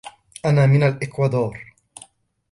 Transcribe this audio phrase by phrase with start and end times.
[0.45, 1.65] أنا من الإكوادور.